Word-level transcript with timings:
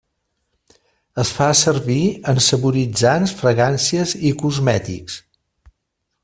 Es 1.23 1.33
fa 1.39 1.49
servir 1.59 1.99
en 2.33 2.41
saboritzants, 2.47 3.35
fragàncies 3.43 4.17
i 4.31 4.33
cosmètics. 4.45 5.21